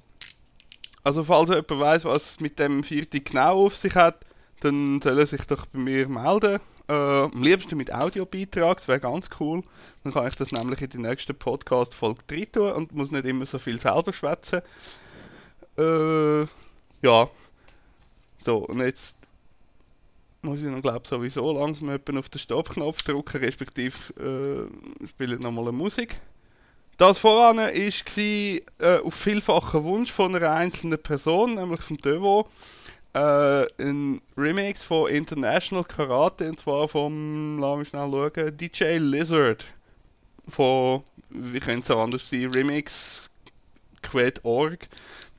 Also 1.02 1.24
falls 1.24 1.48
jemand 1.48 1.70
weiß, 1.70 2.04
was 2.04 2.32
es 2.32 2.40
mit 2.40 2.58
dem 2.58 2.84
Viertel 2.84 3.20
genau 3.20 3.66
auf 3.66 3.76
sich 3.76 3.94
hat, 3.94 4.24
dann 4.60 5.00
soll 5.02 5.18
er 5.18 5.26
sich 5.26 5.44
doch 5.44 5.66
bei 5.66 5.78
mir 5.78 6.08
melden. 6.08 6.60
Äh, 6.88 6.92
am 6.92 7.42
liebsten 7.42 7.76
mit 7.76 7.92
Audiobeitrag, 7.92 8.78
das 8.78 8.88
wäre 8.88 9.00
ganz 9.00 9.28
cool. 9.40 9.62
Dann 10.04 10.12
kann 10.12 10.28
ich 10.28 10.36
das 10.36 10.52
nämlich 10.52 10.80
in 10.80 10.90
die 10.90 10.98
nächste 10.98 11.34
Podcast-Folge 11.34 12.22
drin 12.26 12.52
tun 12.52 12.72
und 12.72 12.94
muss 12.94 13.10
nicht 13.10 13.26
immer 13.26 13.44
so 13.44 13.58
viel 13.58 13.80
selber 13.80 14.12
schwätzen. 14.12 14.62
Äh, 15.76 16.42
ja. 17.02 17.28
So, 18.38 18.56
und 18.58 18.80
jetzt 18.80 19.17
muss 20.42 20.58
ich 20.58 20.64
noch, 20.64 20.82
glaube 20.82 21.06
sowieso 21.06 21.52
langsam 21.52 21.90
auf 21.90 22.28
den 22.28 22.38
Stoppknopf 22.38 23.02
drücken, 23.02 23.38
respektive 23.38 24.68
äh, 25.02 25.06
spiele 25.08 25.38
nochmal 25.38 25.72
Musik. 25.72 26.20
Das 26.96 27.18
voran 27.18 27.58
war 27.58 27.68
äh, 27.68 28.62
auf 28.98 29.14
vielfachen 29.14 29.84
Wunsch 29.84 30.10
von 30.10 30.34
einer 30.34 30.50
einzelnen 30.50 31.00
Person, 31.00 31.54
nämlich 31.54 31.80
von 31.80 31.96
Devo, 31.96 32.48
äh, 33.14 33.66
ein 33.80 34.20
Remix 34.36 34.82
von 34.82 35.08
International 35.10 35.84
Karate, 35.84 36.48
und 36.48 36.58
zwar 36.58 36.88
vom, 36.88 37.58
lass 37.60 37.78
mich 37.78 37.88
schnell 37.88 38.10
schauen, 38.10 38.56
DJ 38.56 38.98
Lizard. 38.98 39.64
Von, 40.48 41.04
wie 41.30 41.60
könnte 41.60 41.80
es 41.80 41.90
anders 41.90 42.28
sein, 42.28 42.50
Remix 42.50 43.30
Quet.org. 44.02 44.88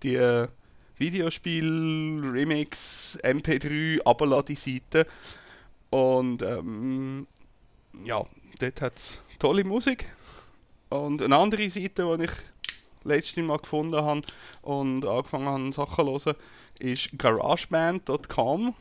Die 0.03 0.15
äh, 0.15 0.47
Videospiel, 0.99 2.21
Remix, 2.31 3.17
MP3, 3.23 4.05
Abeladi-Seite. 4.05 5.07
Und 5.89 6.41
ähm, 6.43 7.25
ja, 8.05 8.23
dort 8.59 8.81
hat 8.81 8.95
es 8.97 9.19
tolle 9.39 9.63
Musik. 9.63 10.05
Und 10.89 11.21
eine 11.21 11.35
andere 11.35 11.69
Seite, 11.69 12.17
die 12.17 12.25
ich 12.25 12.31
letztes 13.03 13.43
Mal 13.43 13.57
gefunden 13.57 13.95
habe 13.95 14.21
und 14.61 15.05
angefangen 15.05 15.45
habe, 15.47 15.71
Sachen 15.71 16.19
zu 16.19 16.25
hören, 16.25 16.35
ist 16.79 17.17
garageband.com. 17.17 18.75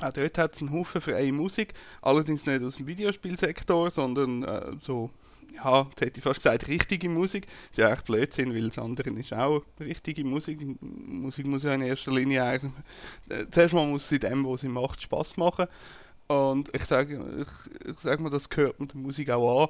Auch 0.00 0.12
dort 0.12 0.38
hat 0.38 0.54
es 0.54 0.62
einen 0.62 0.72
Haufen 0.72 1.00
freie 1.02 1.32
Musik, 1.32 1.74
allerdings 2.00 2.46
nicht 2.46 2.62
aus 2.62 2.76
dem 2.76 2.86
Videospielsektor, 2.86 3.90
sondern 3.90 4.44
äh, 4.44 4.72
so 4.80 5.10
ja, 5.54 5.86
jetzt 5.90 6.00
hätte 6.00 6.18
ich 6.18 6.24
fast 6.24 6.42
gesagt, 6.42 6.68
richtige 6.68 7.08
Musik. 7.08 7.46
Das 7.46 7.70
ist 7.72 7.78
ja 7.78 7.92
echt 7.92 8.04
Blödsinn, 8.04 8.54
weil 8.54 8.68
das 8.68 8.78
andere 8.78 9.10
ist 9.10 9.32
auch 9.32 9.62
richtige 9.78 10.24
Musik. 10.24 10.60
Musik 10.80 11.46
muss 11.46 11.62
ja 11.62 11.74
in 11.74 11.82
erster 11.82 12.12
Linie 12.12 12.44
eigentlich, 12.44 12.72
äh, 13.28 13.46
zuerst 13.50 13.74
mal 13.74 13.86
muss 13.86 14.08
sie 14.08 14.18
dem, 14.18 14.44
was 14.46 14.62
sie 14.62 14.68
macht, 14.68 15.02
Spaß 15.02 15.36
machen. 15.36 15.66
Und 16.28 16.74
ich 16.74 16.84
sage 16.84 17.20
ich, 17.40 17.88
ich 17.88 17.98
sag 17.98 18.20
mal, 18.20 18.30
das 18.30 18.48
gehört 18.48 18.78
mit 18.78 18.92
der 18.92 19.00
Musik 19.00 19.30
auch 19.30 19.64
an. 19.64 19.68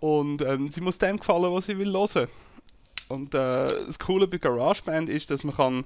Und 0.00 0.42
ähm, 0.42 0.70
sie 0.72 0.80
muss 0.80 0.98
dem 0.98 1.18
gefallen, 1.18 1.52
was 1.52 1.66
sie 1.66 1.78
will 1.78 1.92
hören. 1.92 2.28
Und 3.08 3.34
äh, 3.34 3.86
das 3.86 3.98
Coole 3.98 4.26
bei 4.26 4.38
GarageBand 4.38 5.08
ist, 5.08 5.30
dass 5.30 5.44
man 5.44 5.54
kann 5.54 5.84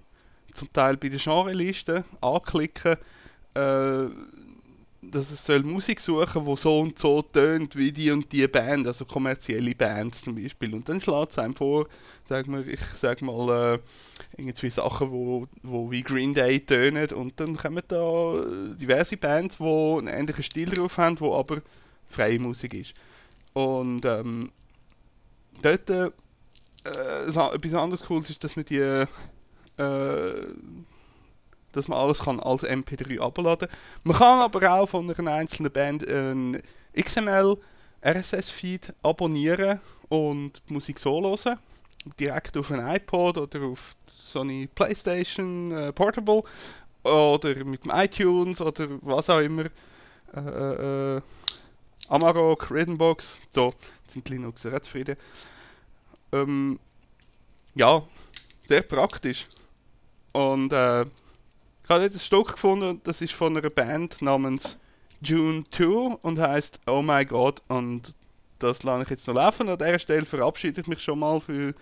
zum 0.54 0.72
Teil 0.72 0.96
bei 0.96 1.08
der 1.08 1.18
Genreliste 1.18 2.04
anklicken, 2.20 2.96
äh, 3.54 4.06
dass 5.10 5.30
es 5.30 5.44
soll 5.44 5.62
Musik 5.62 6.00
suchen, 6.00 6.46
wo 6.46 6.56
so 6.56 6.80
und 6.80 6.98
so 6.98 7.22
tönt 7.22 7.76
wie 7.76 7.92
die 7.92 8.10
und 8.10 8.30
die 8.32 8.46
Band, 8.48 8.86
also 8.86 9.04
kommerzielle 9.04 9.74
Bands 9.74 10.22
zum 10.22 10.34
Beispiel. 10.34 10.74
Und 10.74 10.88
dann 10.88 11.00
schlägt 11.00 11.32
es 11.32 11.38
einem 11.38 11.54
vor, 11.54 11.86
sag 12.28 12.46
mal, 12.46 12.68
ich 12.68 12.80
sag 13.00 13.22
mal, 13.22 13.74
äh, 13.74 13.78
irgendwie 14.36 14.70
Sachen, 14.70 15.10
wo, 15.10 15.46
wo 15.62 15.90
wie 15.90 16.02
Green 16.02 16.34
Day 16.34 16.60
tönen 16.60 17.10
und 17.10 17.38
dann 17.40 17.56
kommen 17.56 17.82
da 17.88 18.44
diverse 18.78 19.16
Bands, 19.16 19.58
die 19.58 19.64
einen 19.64 20.08
ähnlichen 20.08 20.44
Stil 20.44 20.70
drauf 20.70 20.98
haben, 20.98 21.20
wo 21.20 21.34
aber 21.34 21.62
freie 22.08 22.38
Musik 22.38 22.74
ist. 22.74 22.94
Und 23.52 24.04
ähm, 24.04 24.50
dort 25.62 25.88
äh, 25.90 26.10
etwas 26.84 27.74
anderes 27.74 28.04
Cooles 28.04 28.30
ist, 28.30 28.44
dass 28.44 28.56
man 28.56 28.64
die 28.64 28.78
äh, 28.78 29.06
dass 31.76 31.88
man 31.88 31.98
alles 31.98 32.20
kann 32.20 32.40
als 32.40 32.64
MP3 32.64 33.20
abladen 33.20 33.68
Man 34.04 34.16
kann 34.16 34.40
aber 34.40 34.72
auch 34.72 34.88
von 34.88 35.12
einer 35.14 35.32
einzelnen 35.32 35.70
Band 35.70 36.06
ein 36.10 36.62
XML 36.98 37.56
RSS-Feed 38.04 38.94
abonnieren 39.02 39.80
und 40.08 40.62
die 40.68 40.72
Musik 40.72 40.98
so 40.98 41.20
hören. 41.20 41.58
Direkt 42.18 42.56
auf 42.56 42.70
ein 42.70 42.96
iPod 42.96 43.36
oder 43.36 43.62
auf 43.62 43.96
Sony 44.12 44.68
PlayStation 44.74 45.72
äh, 45.72 45.92
Portable 45.92 46.42
oder 47.02 47.64
mit 47.64 47.84
dem 47.84 47.92
iTunes 47.94 48.60
oder 48.60 48.88
was 49.02 49.28
auch 49.28 49.40
immer. 49.40 49.64
Äh, 50.34 50.40
äh, 50.40 51.16
äh 51.16 51.20
Amarok, 52.08 52.70
Rhythmbox, 52.70 53.40
so 53.52 53.74
sind 54.06 54.28
Linux 54.28 54.62
sehr 54.62 54.80
zufrieden. 54.80 55.16
Ähm, 56.30 56.78
ja, 57.74 58.04
sehr 58.68 58.82
praktisch. 58.82 59.48
Und 60.32 60.72
äh, 60.72 61.04
ich 61.86 61.90
habe 61.90 62.02
jetzt 62.02 62.16
ein 62.16 62.18
Stück 62.18 62.54
gefunden, 62.54 63.00
das 63.04 63.20
ist 63.20 63.32
von 63.32 63.56
einer 63.56 63.70
Band 63.70 64.20
namens 64.20 64.76
June 65.22 65.62
2 65.70 66.16
und 66.20 66.40
heißt 66.40 66.80
Oh 66.88 67.00
My 67.00 67.24
God 67.24 67.62
und 67.68 68.12
das 68.58 68.82
lasse 68.82 69.04
ich 69.04 69.10
jetzt 69.10 69.28
noch 69.28 69.36
laufen. 69.36 69.68
An 69.68 69.78
dieser 69.78 70.00
Stelle 70.00 70.26
verabschiede 70.26 70.80
ich 70.80 70.88
mich 70.88 71.00
schon 71.00 71.20
mal 71.20 71.38
für 71.38 71.74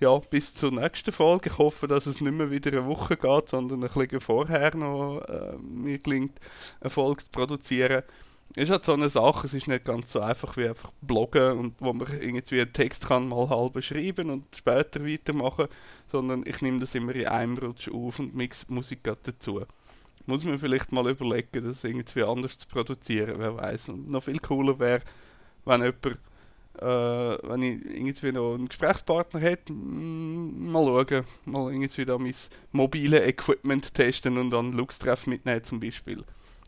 ja, 0.00 0.18
bis 0.18 0.52
zur 0.52 0.70
nächsten 0.70 1.12
Folge. 1.12 1.48
Ich 1.48 1.56
hoffe, 1.56 1.88
dass 1.88 2.04
es 2.04 2.20
nicht 2.20 2.34
mehr 2.34 2.50
wieder 2.50 2.70
eine 2.72 2.84
Woche 2.84 3.16
geht, 3.16 3.48
sondern 3.48 3.82
ein 3.82 3.88
bisschen 3.90 4.20
vorher 4.20 4.76
noch 4.76 5.22
äh, 5.22 5.56
mir 5.62 5.98
gelingt, 5.98 6.38
eine 6.82 6.90
Folge 6.90 7.24
zu 7.24 7.30
produzieren 7.30 8.02
ist 8.54 8.70
halt 8.70 8.84
so 8.84 8.94
eine 8.94 9.10
Sache, 9.10 9.46
es 9.46 9.54
ist 9.54 9.68
nicht 9.68 9.84
ganz 9.84 10.12
so 10.12 10.20
einfach 10.20 10.56
wie 10.56 10.68
einfach 10.68 10.90
bloggen 11.02 11.58
und 11.58 11.74
wo 11.78 11.92
man 11.92 12.08
irgendwie 12.08 12.60
einen 12.60 12.72
Text 12.72 13.06
kann 13.06 13.28
mal 13.28 13.48
halb 13.48 13.82
schreiben 13.82 14.30
und 14.30 14.46
später 14.56 15.04
weitermachen, 15.04 15.66
sondern 16.10 16.44
ich 16.46 16.62
nehme 16.62 16.80
das 16.80 16.94
immer 16.94 17.14
in 17.14 17.26
einem 17.26 17.58
Rutsch 17.58 17.88
auf 17.88 18.18
und 18.18 18.34
mix 18.34 18.66
Musik 18.68 19.00
dazu. 19.22 19.62
Muss 20.26 20.44
man 20.44 20.58
vielleicht 20.58 20.90
mal 20.90 21.08
überlegen, 21.08 21.64
das 21.64 21.84
irgendwie 21.84 22.22
anders 22.22 22.58
zu 22.58 22.66
produzieren, 22.66 23.34
wer 23.38 23.56
weiß. 23.56 23.90
Und 23.90 24.10
noch 24.10 24.24
viel 24.24 24.38
cooler 24.38 24.78
wäre, 24.78 25.02
wenn 25.64 25.82
jemand, 25.82 26.06
äh, 26.78 27.48
wenn 27.48 27.62
ich 27.62 27.84
irgendwie 27.84 28.32
noch 28.32 28.54
einen 28.54 28.68
Gesprächspartner 28.68 29.40
hätte, 29.40 29.72
mal 29.72 31.06
schauen, 31.08 31.24
mal 31.44 31.72
irgendwie 31.72 32.04
da 32.04 32.18
mein 32.18 32.34
mobile 32.72 33.24
Equipment 33.24 33.94
testen 33.94 34.38
und 34.38 34.50
dann 34.50 34.72
Lux-Treff 34.72 35.26
mitnehmen 35.26 35.62
zum 35.62 35.78
Beispiel. 35.78 36.24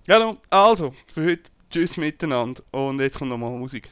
Ja, 0.06 0.36
also, 0.50 0.94
für 1.12 1.24
heute 1.24 1.50
Tschüss 1.70 1.98
miteinander 1.98 2.62
und 2.70 2.98
jetzt 3.00 3.18
kommt 3.18 3.30
nochmal 3.30 3.50
Musik. 3.50 3.90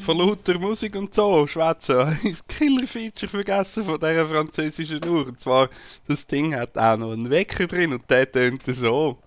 Vor 0.00 0.16
lauter 0.16 0.58
Musik 0.58 0.96
und 0.96 1.14
so, 1.14 1.46
schwätzen, 1.46 1.98
habe 2.06 2.16
das 2.22 2.46
Killer-Feature 2.46 3.28
vergessen 3.28 3.84
von 3.84 4.00
dieser 4.00 4.26
französischen 4.26 5.04
Uhr. 5.04 5.26
Und 5.26 5.40
zwar, 5.40 5.68
das 6.08 6.26
Ding 6.26 6.54
hat 6.54 6.76
auch 6.76 6.96
noch 6.96 7.12
einen 7.12 7.30
Wecker 7.30 7.66
drin 7.66 7.92
und 7.92 8.10
der 8.10 8.30
tönt 8.30 8.62
so. 8.66 9.18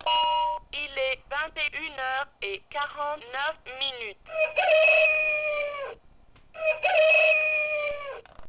Il 0.71 0.79
est 0.79 1.23
21h 1.31 2.27
et 2.41 2.63
49 2.71 3.71
minutes. 3.79 4.33